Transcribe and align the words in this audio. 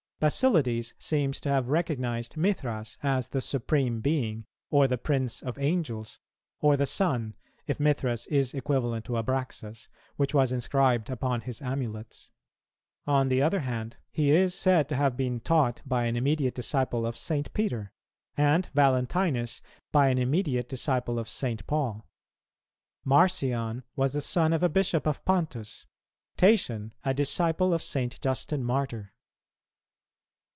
Basilides 0.23 0.93
seems 0.99 1.41
to 1.41 1.49
have 1.49 1.69
recognized 1.69 2.37
Mithras 2.37 2.95
as 3.01 3.29
the 3.29 3.41
Supreme 3.41 4.01
Being, 4.01 4.45
or 4.69 4.87
the 4.87 4.99
Prince 4.99 5.41
of 5.41 5.57
Angels, 5.57 6.19
or 6.59 6.77
the 6.77 6.85
Sun, 6.85 7.33
if 7.65 7.79
Mithras 7.79 8.27
is 8.27 8.53
equivalent 8.53 9.03
to 9.05 9.13
Abraxas, 9.13 9.87
which 10.17 10.35
was 10.35 10.51
inscribed 10.51 11.09
upon 11.09 11.41
his 11.41 11.59
amulets: 11.63 12.29
on 13.07 13.29
the 13.29 13.41
other 13.41 13.61
hand, 13.61 13.97
he 14.11 14.29
is 14.29 14.53
said 14.53 14.87
to 14.89 14.95
have 14.95 15.17
been 15.17 15.39
taught 15.39 15.81
by 15.87 16.05
an 16.05 16.15
immediate 16.15 16.53
disciple 16.53 17.07
of 17.07 17.17
St. 17.17 17.51
Peter, 17.55 17.91
and 18.37 18.69
Valentinus 18.75 19.59
by 19.91 20.09
an 20.09 20.19
immediate 20.19 20.69
disciple 20.69 21.17
of 21.17 21.27
St. 21.27 21.65
Paul. 21.65 22.05
Marcion 23.03 23.81
was 23.95 24.13
the 24.13 24.21
son 24.21 24.53
of 24.53 24.61
a 24.61 24.69
Bishop 24.69 25.07
of 25.07 25.25
Pontus; 25.25 25.87
Tatian, 26.37 26.91
a 27.03 27.11
disciple 27.11 27.73
of 27.73 27.81
St. 27.81 28.21
Justin 28.21 28.63
Martyr. 28.63 29.13